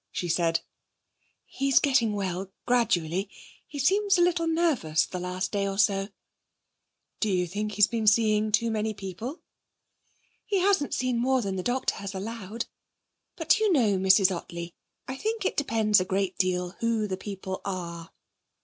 she 0.11 0.27
said. 0.27 0.61
'He's 1.45 1.79
getting 1.79 2.13
well; 2.13 2.51
gradually. 2.65 3.29
He 3.67 3.77
seems 3.77 4.17
a 4.17 4.23
little 4.23 4.47
nervous 4.47 5.05
the 5.05 5.19
last 5.19 5.51
day 5.51 5.67
or 5.67 5.77
so.' 5.77 6.09
'Do 7.19 7.29
you 7.29 7.45
think 7.45 7.73
he's 7.73 7.85
been 7.85 8.07
seeing 8.07 8.51
too 8.51 8.71
many 8.71 8.95
people?' 8.95 9.41
'He 10.47 10.57
hasn't 10.57 10.95
seen 10.95 11.19
more 11.19 11.43
than 11.43 11.55
the 11.55 11.61
doctor 11.61 11.97
has 11.97 12.15
allowed. 12.15 12.65
But, 13.35 13.49
do 13.49 13.63
you 13.63 13.71
know, 13.71 13.99
Mrs. 13.99 14.35
Ottley, 14.35 14.73
I 15.07 15.15
think 15.15 15.45
it 15.45 15.55
depends 15.55 15.99
a 15.99 16.03
great 16.05 16.35
deal 16.39 16.71
who 16.79 17.05
the 17.07 17.15
people 17.15 17.61
are.' 17.63 18.11